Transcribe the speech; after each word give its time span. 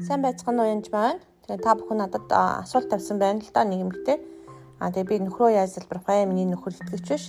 Сайн 0.00 0.22
байцгаана 0.24 0.64
уу 0.64 0.72
янж 0.72 0.88
байна. 0.88 1.20
Тэгээ 1.44 1.60
та 1.60 1.76
бүхэн 1.76 1.98
надад 2.00 2.32
асуулт 2.32 2.88
тавьсан 2.88 3.20
байна 3.20 3.44
л 3.44 3.52
да 3.52 3.68
нэг 3.68 3.84
юмхтэй. 3.84 4.16
Аа 4.80 4.88
тэгээ 4.88 5.08
би 5.12 5.16
нөхрөө 5.28 5.60
яаж 5.60 5.76
залбирах 5.76 6.08
вэ? 6.08 6.24
Миний 6.24 6.48
нөхөр 6.48 6.72
итгэвч 6.72 7.08
биш. 7.12 7.24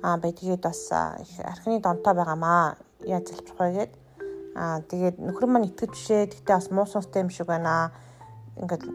Аа 0.00 0.16
бай 0.16 0.32
тэгээд 0.32 0.64
бас 0.64 0.80
их 1.20 1.32
архины 1.44 1.76
донтой 1.84 2.14
байгаамаа. 2.16 2.80
Яаж 3.04 3.28
залбирах 3.28 3.60
вэ 3.60 3.72
гэд. 3.76 3.92
Аа 4.56 4.80
тэгээд 4.88 5.20
нөхөр 5.20 5.44
маань 5.44 5.68
итгэвч 5.68 5.92
бишээ. 5.92 6.32
Тэгтээ 6.32 6.56
бас 6.56 6.70
муу 6.72 6.88
сонстой 6.88 7.20
юм 7.20 7.28
шиг 7.28 7.52
байна. 7.52 7.92
Ингээд 8.56 8.88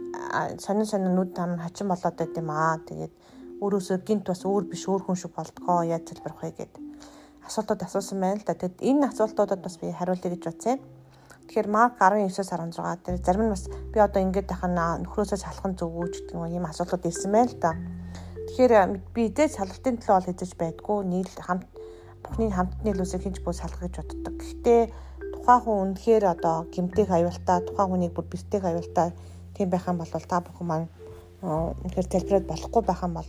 сонин 0.57 0.89
сонин 0.89 1.13
нүд 1.13 1.37
там 1.37 1.61
хачин 1.61 1.93
болоод 1.93 2.17
байт 2.17 2.33
юм 2.33 2.49
аа. 2.49 2.81
Тэгээд 2.81 3.13
өөрөөсөө 3.61 3.97
гинт 4.01 4.25
бас 4.25 4.41
өөр 4.49 4.65
биш 4.65 4.89
өөр 4.89 5.05
хүн 5.05 5.19
шиг 5.21 5.37
болдгоо. 5.37 5.85
Яаж 5.85 6.09
залбирах 6.09 6.41
вэ 6.41 6.57
гэд 6.57 6.73
асуултууд 7.45 7.85
асуусан 7.85 8.17
байна 8.17 8.41
л 8.41 8.47
да. 8.49 8.57
Тэгэд 8.57 8.81
энэ 8.81 9.13
асуултуудад 9.13 9.61
бас 9.61 9.77
би 9.77 9.93
хариулъя 9.93 10.33
гэж 10.33 10.41
бодсон 10.41 10.73
юм. 10.73 11.00
Тэгэхээр 11.51 11.67
Марк 11.67 11.99
19-с 11.99 12.47
16 12.47 12.79
дээр 13.03 13.19
зарим 13.19 13.43
нь 13.43 13.51
бас 13.51 13.67
би 13.67 13.99
одоо 13.99 14.23
ингэж 14.23 14.47
тахна 14.47 14.95
нөхрөөсөө 15.03 15.35
салах 15.35 15.75
зөв 15.75 15.91
үү 15.99 16.07
гэдэг 16.31 16.47
юм 16.47 16.63
асуултууд 16.63 17.03
ирсэн 17.11 17.27
байна 17.27 17.51
л 17.51 17.59
да. 17.59 17.71
Тэгэхээр 18.47 18.73
би 19.11 19.21
эдээ 19.27 19.47
салалтын 19.59 19.99
төлөө 19.99 20.15
бол 20.15 20.27
хийж 20.31 20.55
байдгүй 20.55 20.97
нийл 21.11 21.27
хамт 21.43 21.67
бүхний 22.23 22.55
хамт 22.55 22.79
нийлүүсээ 22.87 23.19
хинч 23.19 23.43
бүү 23.43 23.51
салах 23.51 23.83
гэж 23.83 23.99
боддог. 23.99 24.35
Гэхдээ 24.39 24.81
тухайн 25.35 25.59
хүн 25.59 25.77
үнэхээр 25.91 26.23
одоо 26.31 26.71
гимтэх 26.71 27.11
аюултай, 27.11 27.59
тухайн 27.67 27.89
хүнийг 27.99 28.15
бүр 28.15 28.31
бэртэх 28.31 28.63
аюултай 28.63 29.11
тийм 29.51 29.67
байх 29.67 29.91
юм 29.91 29.99
бол 29.99 30.07
та 30.07 30.39
бүхэн 30.39 30.67
маань 30.71 30.87
үнэхээр 31.43 32.07
залбираад 32.15 32.47
болохгүй 32.47 32.81
байх 32.87 33.03
юм 33.03 33.19
бол 33.19 33.27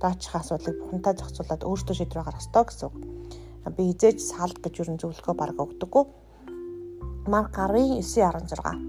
доочих 0.00 0.32
асуудлыг 0.32 0.76
бүхэнтэй 0.88 1.20
зохицуулаад 1.20 1.68
өөртөө 1.68 1.94
шийдвэр 2.00 2.24
гаргах 2.24 2.40
ёстой 2.40 2.64
гэсэн. 2.64 2.90
Би 3.76 3.92
хизээж 3.92 4.24
салт 4.24 4.56
гэж 4.64 4.88
юу 4.88 4.96
зөвлөгөө 4.96 5.36
бараг 5.36 5.60
өгдөггүй 5.60 6.27
Марк 7.28 7.52
19:16. 7.58 8.80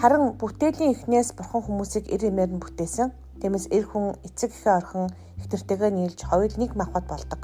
Харин 0.00 0.36
бүтээлийн 0.40 0.92
эхнээс 0.92 1.32
бурхан 1.32 1.62
хүмүүсийг 1.64 2.04
эр 2.12 2.28
эмээр 2.28 2.50
нь 2.52 2.60
бүтээсэн. 2.60 3.08
Тиймээс 3.40 3.66
эр 3.72 3.88
хүн 3.88 4.20
эцэг 4.26 4.52
эхээ 4.52 4.76
орхон 4.76 5.08
ихтэртэйгээ 5.40 5.90
нийлж 5.96 6.20
хоёул 6.28 6.54
нэг 6.60 6.76
махбат 6.76 7.08
болдог. 7.08 7.42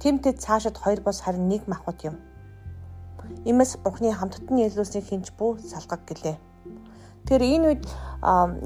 Тимтэд 0.00 0.40
цаашид 0.40 0.76
хоёр 0.80 1.00
бос 1.04 1.20
харин 1.20 1.44
нэг 1.52 1.68
махбат 1.68 2.00
юм. 2.08 2.16
Имээс 3.44 3.76
бурхны 3.84 4.08
хамттан 4.16 4.56
нийлүүлсний 4.56 5.04
хинч 5.04 5.36
бүү 5.36 5.60
салгаг 5.60 6.08
гэлээ. 6.08 6.36
Тэгэхээр 7.28 7.44
энэ 7.54 7.66
үед 7.68 7.84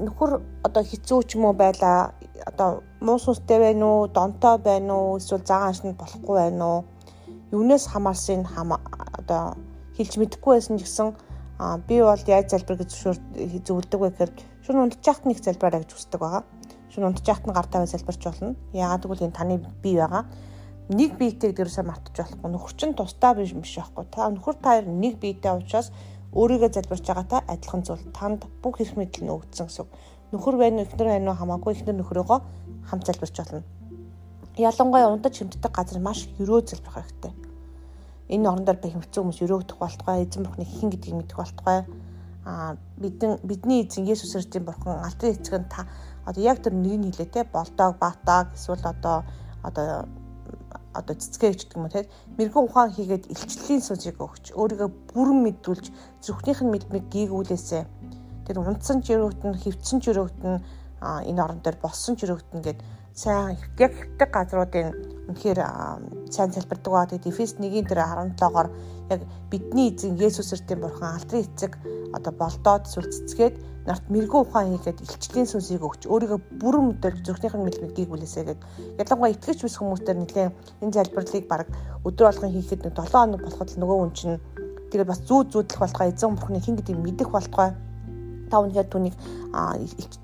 нөхөр 0.05 0.31
одоо 0.63 0.83
хэцүү 0.87 1.19
ч 1.27 1.35
юм 1.35 1.43
уу 1.51 1.55
байла 1.59 2.15
одоо 2.47 2.87
муу 3.03 3.19
сүнстэй 3.19 3.59
байна 3.59 3.85
уу, 3.85 4.07
донтой 4.07 4.55
байна 4.63 4.95
уу, 4.95 5.19
эсвэл 5.19 5.43
цагаан 5.43 5.75
ашиг 5.75 5.93
болохгүй 5.99 6.35
байна 6.39 6.63
уу? 6.65 6.79
Юунаас 7.51 7.85
хамаарсыг 7.91 8.47
хам 8.47 8.79
одоо 9.19 9.59
хэлж 9.97 10.13
мэдэхгүй 10.21 10.53
байсан 10.61 10.77
ч 10.77 10.85
гэсэн 10.85 11.09
би 11.89 11.97
бол 12.05 12.21
яаж 12.29 12.53
залбир 12.53 12.77
гэж 12.77 12.91
зөвлөдөг 13.65 13.97
вэ 13.97 14.09
гэхээр 14.13 14.31
шүн 14.61 14.77
унтчихт 14.85 15.25
нэг 15.25 15.41
залбираа 15.41 15.81
гэж 15.81 15.91
хүсдэг 15.97 16.21
байгаа. 16.21 16.43
Шүн 16.93 17.09
унтчихт 17.09 17.49
нь 17.49 17.55
гар 17.57 17.65
тавиа 17.65 17.89
залбирч 17.89 18.21
болно. 18.21 18.53
Яагаад 18.77 19.01
гэвэл 19.09 19.25
энэ 19.25 19.33
таны 19.33 19.57
бие 19.81 19.97
байгаа. 19.97 20.29
Нэг 20.93 21.17
биетэйг 21.17 21.57
дэрсээ 21.57 21.81
мартаж 21.81 22.13
болохгүй. 22.13 22.49
Нөхөр 22.53 22.73
чинь 22.77 22.93
тусдаа 22.93 23.33
биш 23.33 23.57
биш 23.57 23.73
байхгүй. 23.73 24.05
Та 24.13 24.29
нөхөр 24.29 24.55
таар 24.61 24.85
нэг 24.85 25.17
биетэй 25.17 25.57
учраас 25.57 25.89
өөрийгөө 26.37 26.69
залбирч 26.77 27.05
байгаатай 27.09 27.41
адилхан 27.49 27.81
зүйл. 27.81 28.05
Танд 28.13 28.45
бүх 28.61 28.77
эрх 28.77 28.93
мэдэл 28.93 29.25
нь 29.25 29.33
өгдсөн 29.33 29.65
гэсэн. 29.65 29.89
Нөхөр 30.29 30.55
байна 30.61 30.85
уу, 30.85 30.85
эхнэр 30.85 31.09
байна 31.09 31.33
уу 31.33 31.39
хамаагүй 31.41 31.73
эхнэр 31.73 31.97
нөхрөөгөө 31.97 32.39
хамт 32.85 33.03
залбирч 33.09 33.35
болно. 33.41 33.65
Ялангуяа 34.61 35.09
унтаж 35.09 35.41
хэмтдэг 35.41 35.73
газар 35.73 35.99
маш 35.99 36.29
өрөө 36.37 36.69
залбирх 36.69 36.95
хэрэгтэй 37.01 37.46
энэ 38.29 38.49
орон 38.49 38.65
дээр 38.65 38.79
бахимцсан 38.83 39.23
хүмүүс 39.23 39.41
өрөөгдөх 39.43 39.77
болтугай 39.79 40.23
эзэн 40.23 40.43
бурхны 40.43 40.65
хэн 40.67 40.89
гэдгийг 40.91 41.15
мэдэх 41.15 41.37
болтугай. 41.37 41.79
А 42.47 42.75
бидэн 42.99 43.39
бидний 43.43 43.83
эзэн 43.87 44.07
Есүс 44.07 44.35
Христийн 44.35 44.65
бурхан 44.67 45.03
алдрын 45.03 45.35
эцэг 45.35 45.55
нь 45.59 45.71
та 45.71 45.87
одоо 46.27 46.43
яг 46.43 46.59
тэр 46.63 46.73
нэг 46.75 46.95
нь 46.99 47.07
хэлээ 47.11 47.31
те 47.31 47.43
болдог 47.43 47.95
батаг 47.99 48.51
эсвэл 48.55 48.83
одоо 48.83 49.23
одоо 49.63 50.07
одоо 50.93 51.15
цэцгээ 51.15 51.51
гэж 51.51 51.61
гэдэг 51.63 51.77
юм 51.77 51.87
те. 51.89 52.09
Мэрэгэн 52.37 52.63
ухаан 52.67 52.91
хийгээд 52.91 53.31
илчлэлийн 53.31 53.83
сүнсийг 53.83 54.17
өгч 54.19 54.51
өөрийгөө 54.55 54.89
бүрэн 55.13 55.39
мэдүүлж 55.43 55.85
зүрхнийх 56.23 56.59
нь 56.63 56.71
мэдмиг 56.73 57.05
гийгүүлээсэ 57.13 57.79
тэр 58.47 58.57
унтсан 58.63 59.03
ч 59.03 59.15
өрөөгдөн 59.15 59.53
хөвцсөн 59.61 59.99
ч 60.01 60.05
өрөөгдөн 60.11 60.55
энэ 61.03 61.43
орон 61.43 61.59
дээр 61.61 61.77
болсон 61.83 62.15
ч 62.15 62.25
өрөөгдөн 62.25 62.61
гэд 62.63 62.79
сайн 63.17 63.57
яг 63.81 63.93
хөвтөг 63.97 64.29
газруудын 64.29 64.93
үнэхээр 65.33 65.59
сайн 66.29 66.53
залбирдаг 66.53 66.91
ба 66.93 67.09
тэгээд 67.09 67.25
Эфес 67.33 67.57
1-ийн 67.57 67.89
тэр 67.89 68.05
17-гоор 68.05 68.69
яг 69.09 69.21
бидний 69.49 69.89
эзэн 69.89 70.21
Есүс 70.21 70.53
Христийн 70.53 70.85
бурхан 70.85 71.17
алдрын 71.17 71.49
эцэг 71.49 71.81
одоо 72.13 72.33
болдоод 72.37 72.85
сүл 72.85 73.09
цэцгээд 73.09 73.57
нарт 73.89 74.05
мэрэгүү 74.13 74.41
ухаан 74.45 74.69
хийгээд 74.77 75.01
илчлийн 75.01 75.49
сүнсийг 75.49 75.81
өгч 75.81 76.05
өөрийгөө 76.05 76.61
бүрэн 76.61 76.85
мэдэрч 76.93 77.25
зүрхнийхэн 77.25 77.65
мэлмэдгийг 77.65 78.13
үлээсэ 78.13 78.43
гэд. 78.53 78.61
Ялангуяа 79.01 79.33
итгэж 79.33 79.65
бүс 79.65 79.75
хүмүүстээр 79.81 80.17
нэлээ 80.21 80.47
энэ 80.85 80.93
залбирлыг 80.93 81.45
баг 81.49 81.65
өдөр 82.05 82.29
болгон 82.29 82.53
хийхэд 82.53 82.85
нэг 82.85 82.93
7 82.93 83.17
хоног 83.17 83.41
болоход 83.41 83.69
нөгөө 83.81 83.97
хүн 83.97 84.13
чинь 84.13 84.37
тэгээд 84.93 85.09
бас 85.09 85.25
зүү 85.25 85.39
зүүдлэх 85.49 85.81
болтгой 85.81 86.13
эзэн 86.13 86.37
бурхны 86.37 86.61
хин 86.61 86.77
гэдгийг 86.77 87.01
мэдэх 87.01 87.29
болтгой 87.33 87.73
та 88.51 88.63
үнэхээр 88.63 88.89
түүнийг 88.91 89.15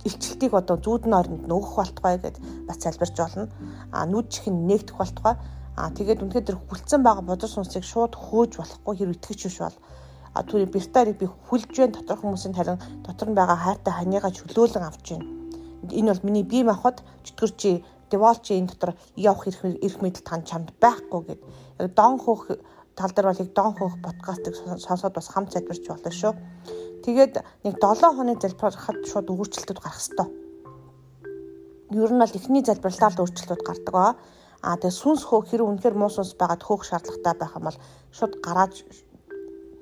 илчлэлтийг 0.07 0.53
одоо 0.53 0.77
зүүдэн 0.77 1.13
оронд 1.13 1.43
нөгөх 1.47 1.75
болтгой 1.79 2.15
гэд 2.19 2.37
бас 2.67 2.77
залбирч 2.79 3.15
болно. 3.17 3.47
А 3.91 4.05
нүд 4.05 4.27
чихэн 4.33 4.67
нээгдэх 4.67 4.97
болтгой. 4.97 5.35
А 5.75 5.89
тэгээд 5.89 6.23
үнэхээр 6.23 6.47
тэр 6.47 6.57
хүлцэн 6.69 7.01
байгаа 7.03 7.25
бодор 7.25 7.49
сүнсийг 7.49 7.83
шууд 7.83 8.13
хөөж 8.13 8.51
болохгүй 8.61 8.93
хэрэг 8.97 9.17
итгэж 9.17 9.39
биш 9.47 9.57
бол 9.59 9.77
а 10.33 10.41
түүний 10.41 10.69
бертарыг 10.69 11.17
би 11.17 11.25
хүлж 11.29 11.69
байна 11.77 11.93
дотор 11.93 12.17
хүмүүсийн 12.21 12.57
харин 12.57 12.81
дотор 13.05 13.29
нь 13.29 13.37
байгаа 13.37 13.57
хайртай 13.57 13.93
ханигаа 13.93 14.31
чөлөөлөн 14.33 14.85
авч 14.89 15.05
байна. 15.13 15.29
Энэ 15.93 16.09
бол 16.13 16.25
миний 16.25 16.45
бие 16.45 16.63
махбод 16.65 17.05
чөтгөр 17.25 17.51
чи 17.57 17.69
деволчи 18.09 18.57
энэ 18.57 18.69
дотор 18.73 18.91
явах 19.15 19.47
эрх 19.47 19.97
мэдэл 20.01 20.25
тань 20.25 20.45
чамд 20.45 20.73
байхгүй 20.81 21.21
гэд. 21.27 21.41
Яг 21.79 21.93
дон 21.93 22.17
хөөх 22.17 22.57
тал 22.97 23.11
дээр 23.13 23.27
бол 23.29 23.43
яг 23.45 23.51
дон 23.53 23.71
хөөх 23.77 23.95
подкастыг 24.05 24.53
сонсоод 24.81 25.13
бас 25.13 25.27
хамт 25.29 25.53
залбирч 25.53 25.85
болно 25.89 26.11
шүү. 26.11 26.33
Тэгээд 27.03 27.43
нэг 27.67 27.75
7 27.83 28.15
хоног 28.15 28.39
залбирахад 28.39 29.03
шууд 29.03 29.27
өөрчлөлтүүд 29.27 29.79
гарах 29.83 29.99
хэвээр. 29.99 30.31
Ер 31.99 32.11
нь 32.15 32.21
бол 32.23 32.37
эхний 32.39 32.63
залбирлаа 32.63 33.11
л 33.11 33.21
өөрчлөлтүүд 33.27 33.63
гардаг 33.67 33.93
ба. 33.93 34.15
А 34.63 34.79
тэгээд 34.79 34.99
сүнс 35.03 35.27
хөөх 35.27 35.51
хэрэг 35.51 35.67
үнэхээр 35.67 35.99
муу 35.99 36.07
сүнс 36.07 36.39
байгаад 36.39 36.63
хөөх 36.63 36.87
шаардлагатай 36.87 37.35
байх 37.35 37.53
юм 37.59 37.67
бол 37.67 37.79
шууд 38.15 38.33
гарааж 38.39 38.87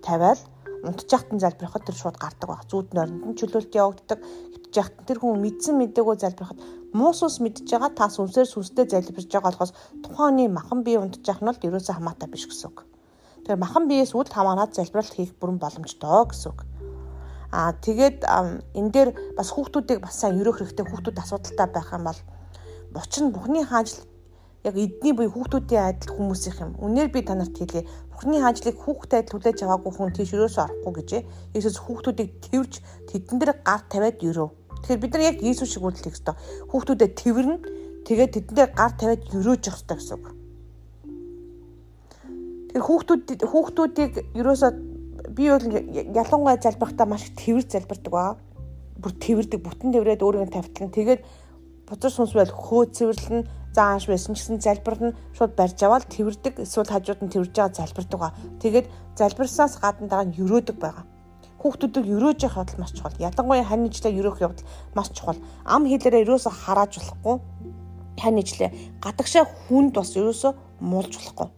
тавиал 0.02 0.42
унтчихтан 0.82 1.38
залбирахад 1.38 1.86
тэр 1.86 1.98
шууд 2.02 2.18
гардаг 2.18 2.48
баг. 2.50 2.66
Зүүд 2.66 2.98
нойронд 2.98 3.26
нь 3.30 3.38
чөлөөлт 3.38 3.70
явагддаг. 3.70 4.20
Хитжихтан 4.58 5.06
тэр 5.06 5.22
хүн 5.22 5.38
мэдсэн 5.46 5.78
мэдээгөө 5.78 6.16
залбирахад 6.26 6.58
муу 6.98 7.14
сүнс 7.14 7.38
мэдж 7.38 7.70
байгаа 7.70 7.94
та 7.94 8.09
сүнсээр 8.09 8.50
сүнстэй 8.50 8.90
залбирж 8.90 9.30
байгаа 9.30 9.53
болохоос 9.53 9.78
тухайн 10.02 10.50
махан 10.50 10.82
бие 10.82 10.98
унтчих 10.98 11.38
нь 11.38 11.46
бол 11.46 11.66
ерөөсөө 11.70 11.96
хамаатай 12.02 12.28
биш 12.34 12.50
гэсэн 12.50 12.74
үг. 12.74 12.90
Тэгэхээр 13.46 13.62
махан 13.62 13.86
биеэс 13.86 14.18
үл 14.18 14.26
хамааран 14.26 14.74
залбиралт 14.74 15.14
хийх 15.14 15.38
бүрэн 15.38 15.62
боломжтой 15.62 16.26
гэсэн 16.26 16.50
үг. 16.50 16.59
Аа 17.51 17.75
тэгээд 17.75 18.23
энэ 18.23 18.91
дээр 18.95 19.09
бас 19.35 19.51
хүүхдүүдийг 19.51 20.00
бас 20.00 20.16
сайн 20.16 20.39
өрөөх 20.39 20.63
хэрэгтэй 20.63 20.85
хүүхдүүд 20.88 21.19
асуудалтай 21.19 21.67
байх 21.67 21.89
юм 21.91 22.03
бол 22.07 22.19
буч 22.95 23.13
нь 23.19 23.34
бүхний 23.35 23.67
хаажил 23.67 24.07
яг 24.63 24.75
эдний 24.78 25.12
буй 25.12 25.28
хүүхдүүдийн 25.28 25.84
адил 25.90 26.16
хүмүүсийнх 26.16 26.59
юм. 26.63 26.72
Үнээр 26.79 27.09
би 27.11 27.19
танарт 27.28 27.57
хэлье. 27.57 27.84
Бүхний 28.13 28.40
хаажлыг 28.40 28.78
хүүхдэд 28.78 29.28
адил 29.28 29.34
хүлээж 29.35 29.59
аваагүй 29.66 29.91
хүн 29.91 30.13
тийш 30.16 30.31
өрөөсөө 30.38 30.63
орохгүй 30.63 30.94
гэж. 31.01 31.11
Есүс 31.57 31.78
хүүхдүүдийг 31.81 32.29
тэрвж 32.45 32.73
тэдэн 33.09 33.38
дээр 33.41 33.53
гар 33.66 33.81
тавиад 33.90 34.22
өрөө. 34.22 34.50
Тэгэхээр 34.85 35.01
бид 35.01 35.13
нар 35.13 35.25
яг 35.34 35.38
Иесус 35.41 35.69
шиг 35.73 35.84
үйлдэх 35.84 36.13
ёстой. 36.13 36.35
Хүүхдүүдэд 36.69 37.13
тэрвэрнэ. 37.17 37.57
Тэгээд 38.06 38.31
тэдэн 38.38 38.56
дээр 38.56 38.72
гар 38.78 38.94
тавиад 38.95 39.22
өрөөж 39.34 39.61
явах 39.66 39.81
ёстой 39.81 39.97
гэсэн 39.97 40.16
үг. 40.17 40.25
Тэгэхээр 42.70 42.85
хүүхдүүд 42.85 43.26
хүүхдүүдийг 43.49 44.14
ерөөсөө 44.37 44.72
би 45.35 45.49
бол 45.49 45.66
ялангуяа 46.16 46.59
залбирахтаа 46.61 47.07
маш 47.07 47.23
тэрвэр 47.39 47.66
залбирдаг 47.67 48.11
ба. 48.11 48.37
Бүр 49.01 49.13
тэрвэрдэг 49.16 49.59
бүтэн 49.63 49.95
тэрврээд 49.95 50.22
өөрийгөө 50.22 50.51
тавьтлан 50.51 50.91
тэгээд 50.91 51.22
бузар 51.87 52.11
сүнс 52.11 52.33
байл 52.35 52.51
хөө 52.51 52.83
цэвэрлэн 52.95 53.41
зааш 53.75 54.07
байсан 54.07 54.35
гэсэн 54.35 54.59
залбирна 54.59 55.16
шууд 55.35 55.55
барьж 55.55 55.79
аваад 55.83 56.05
тэрвэрдэг 56.11 56.63
эсвэл 56.63 56.91
хажууд 56.91 57.23
нь 57.23 57.31
тэрвэрж 57.31 57.55
байгаа 57.55 57.75
залбирдаг 57.79 58.19
ба. 58.19 58.35
Тэгээд 58.59 58.87
залбирсаас 59.16 59.79
гадна 59.79 60.07
дараа 60.07 60.28
нь 60.28 60.35
өрөөдөг 60.35 60.78
байгаа. 60.79 61.05
Хүүхдүүдийг 61.61 62.07
өрөөж 62.16 62.39
явах 62.43 62.57
явдал 62.61 62.81
маш 62.81 62.91
чухал. 62.91 63.16
Ялангуяа 63.22 63.63
хань 63.63 63.87
ижлээ 63.87 64.17
өрөөх 64.19 64.39
явдал 64.41 64.67
маш 64.97 65.09
чухал. 65.13 65.39
Ам 65.63 65.85
хэлээрээ 65.87 66.25
ерөөсө 66.25 66.49
харааж 66.49 66.99
болохгүй. 66.99 67.35
Хань 68.19 68.41
ижлээ 68.41 68.69
гадагшаа 68.99 69.45
хүнд 69.45 69.93
бас 69.93 70.17
ерөөсө 70.17 70.49
муулж 70.81 71.13
болохгүй. 71.16 71.49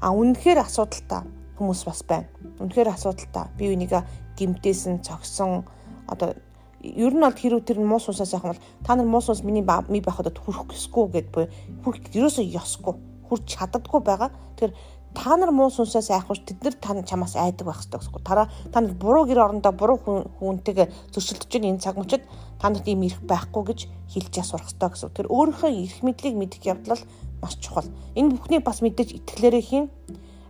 А 0.00 0.08
үнэхээр 0.14 0.64
асуудалтай 0.64 1.26
хүмүүс 1.60 1.84
бас 1.84 2.00
байна. 2.08 2.26
Үнэхээр 2.58 2.88
асуудалтай. 2.96 3.52
Би 3.60 3.68
үнийг 3.68 3.92
гимтээсэн, 4.40 5.04
цогсон 5.04 5.68
одоо 6.08 6.34
ер 6.80 7.12
нь 7.12 7.20
бол 7.20 7.36
хэрүү 7.36 7.60
тэр 7.60 7.78
муу 7.84 8.00
сунсаас 8.00 8.32
яах 8.32 8.48
юм 8.48 8.56
бол 8.56 8.64
та 8.84 8.96
нар 8.96 9.06
муу 9.06 9.20
сунс 9.20 9.44
миний 9.44 9.60
ми 9.60 10.00
байхад 10.00 10.32
хүрэх 10.32 10.72
гэсгүй 10.72 11.04
гэд 11.12 11.28
буй 11.28 11.44
хүрх 11.84 12.08
ерөөсөө 12.16 12.46
ёсгүй 12.56 12.94
хүрч 13.28 13.44
чаддаггүй 13.52 14.00
байгаа. 14.00 14.32
Тэгэхээр 14.56 14.72
та 15.14 15.36
нар 15.36 15.50
муу 15.50 15.70
сүнсээс 15.70 16.10
айхгүй 16.14 16.40
тэд 16.46 16.64
нар 16.64 16.74
та 16.78 16.94
чамаас 17.02 17.34
айдаг 17.36 17.66
байх 17.66 17.82
хэрэгтэй 17.82 18.00
гэсэн. 18.00 18.24
Тараа 18.24 18.46
та 18.72 18.80
нар 18.80 18.94
буруу 18.94 19.26
гэр 19.26 19.44
орондоо 19.44 19.72
буруу 19.76 19.98
хүнтэйгээ 20.38 21.12
зөрчилдөж 21.12 21.50
байгаа 21.50 21.70
энэ 21.70 21.82
цаг 21.82 21.96
мөчид 21.98 22.22
та 22.62 22.70
нарт 22.70 22.86
ийм 22.86 23.02
ирэх 23.02 23.20
байхгүй 23.26 23.62
гэж 23.74 23.80
хэлж 24.08 24.34
сурах 24.46 24.70
хэрэгтэй 24.70 24.88
гэсэн. 24.88 25.10
Тэр 25.10 25.26
өөрийнхөө 25.28 25.70
эрх 25.70 25.98
мэдлийг 26.06 26.36
мэдэх 26.38 26.62
явдал 26.64 27.02
маш 27.42 27.54
чухал. 27.58 27.90
Энэ 28.14 28.38
бүхнийг 28.38 28.62
бас 28.62 28.80
мэдээж 28.80 29.10
итгэлээрээ 29.18 29.64
хийн. 29.66 29.86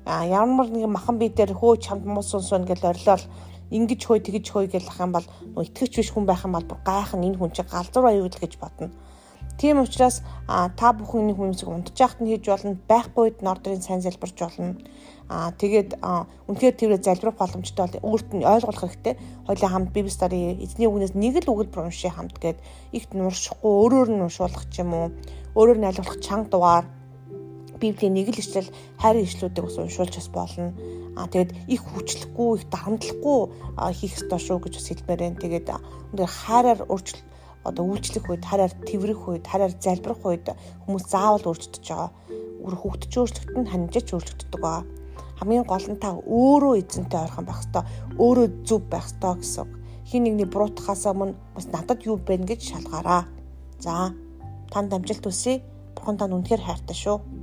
Ямар 0.06 0.68
нэгэн 0.72 0.92
махан 0.92 1.18
бие 1.18 1.28
дээр 1.28 1.52
хөө 1.52 1.76
чамд 1.84 2.04
муу 2.08 2.24
сүнс 2.24 2.50
байна 2.50 2.66
гэж 2.70 2.80
орилол 2.84 3.24
ингэж 3.70 4.00
хөөй 4.06 4.20
тэгэж 4.24 4.46
хөөй 4.50 4.66
гэх 4.72 4.98
юм 4.98 5.12
бол 5.12 5.26
итгэвч 5.60 5.92
биш 6.00 6.10
хүн 6.10 6.26
байх 6.26 6.42
юм 6.44 6.56
бол 6.56 6.66
гайхан 6.66 7.22
энэ 7.22 7.38
хүн 7.38 7.52
чинь 7.54 7.68
галзуур 7.70 8.06
аюул 8.10 8.32
гэж 8.32 8.58
бодно. 8.58 8.90
Тийм 9.60 9.84
учраас 9.84 10.22
та 10.48 10.88
бүхэн 10.96 11.28
энэ 11.28 11.36
хүмүүсийг 11.36 11.68
унтчих 11.68 12.16
нь 12.16 12.32
хийж 12.32 12.48
болно, 12.48 12.80
байхгүй 12.88 13.22
үед 13.28 13.38
нордрын 13.44 13.84
сайн 13.84 14.00
залбирч 14.00 14.40
болно. 14.40 14.80
Аа 15.28 15.52
тэгээд 15.52 16.00
үнэхээр 16.48 16.76
тэрвээ 16.80 17.04
залбирах 17.04 17.36
боломжтой 17.36 17.84
бол 17.86 18.16
өөрт 18.16 18.28
нь 18.32 18.42
ойлгох 18.42 18.80
хэрэгтэй. 18.80 19.14
Хоёлаа 19.46 19.70
хамт 19.70 19.92
Библи 19.92 20.10
стори 20.10 20.56
эзний 20.64 20.88
үгнээс 20.88 21.12
нэг 21.12 21.44
л 21.44 21.52
өгүүлбэр 21.52 21.92
уншия 21.92 22.08
хамт 22.08 22.40
гээд 22.40 22.58
ихт 22.96 23.12
нуршихгүй 23.12 23.68
өөрөөр 23.68 24.08
нь 24.16 24.24
уншуулах 24.24 24.64
ч 24.72 24.80
юм 24.80 24.96
уу, 24.96 25.06
өөрөөр 25.54 25.78
нь 25.78 25.88
айлгуулах 25.92 26.24
чанга 26.24 26.48
дугаар 26.48 26.86
Библийн 27.80 28.14
нэг 28.14 28.28
л 28.30 28.40
ишлэл 28.40 28.68
хайрын 29.00 29.24
ишлүүдийг 29.24 29.64
бас 29.64 29.76
уншуулж 29.80 30.14
бас 30.14 30.28
болно. 30.28 30.76
Аа 31.16 31.26
тэгээд 31.26 31.50
их 31.66 31.80
хүчлэхгүй, 31.80 32.48
их 32.60 32.64
дарамтлахгүй 32.70 33.40
хийх 33.96 34.14
ёстой 34.20 34.40
шүү 34.40 34.58
гэж 34.60 34.74
бас 34.78 34.88
хэлмээр 34.92 35.20
байна. 35.24 35.42
Тэгээд 35.42 35.68
өндөр 36.12 36.28
хайраар 36.28 36.80
өөрчлөлт 36.86 37.26
одоо 37.64 37.84
үйлчлэх 37.84 38.24
үед 38.30 38.44
хараар 38.44 38.72
тэрвэрэх 38.72 39.22
үед 39.28 39.44
хараар 39.44 39.72
залбирах 39.76 40.22
үед 40.24 40.46
хүмүүс 40.86 41.04
заавал 41.12 41.44
өөрчлөгдөж 41.52 41.84
байгаа. 41.88 42.10
Үр 42.64 42.74
хөвгтөж 42.76 43.12
өөрчлөгдөн 43.20 43.62
нь 43.64 43.72
ханжиж 43.72 44.06
өөрчлөгддөг 44.16 44.60
байгаа. 44.60 44.84
Хамгийн 45.40 45.64
гол 45.68 45.86
нь 45.88 46.00
та 46.00 46.16
өөрөө 46.16 46.74
эзэнтэй 46.80 47.20
ойрхон 47.20 47.44
байх 47.48 47.60
хэвээр 47.64 47.88
өөрөө 48.20 48.46
зөв 48.64 48.80
байх 48.88 49.08
хэвээр 49.08 49.40
гэсэн. 49.40 49.66
Хин 50.08 50.22
нэгний 50.24 50.48
буруутахаас 50.48 51.04
өмнө 51.08 51.36
бас 51.56 51.66
надад 51.72 52.00
юу 52.04 52.16
бэ 52.16 52.44
гэж 52.48 52.60
шалгаараа. 52.60 53.24
За 53.80 54.12
танд 54.72 54.92
амжилт 54.92 55.24
хүсье. 55.24 55.64
Бурхан 55.96 56.16
тань 56.16 56.36
үнэхээр 56.36 56.64
хайртай 56.64 56.96
шүү. 56.96 57.39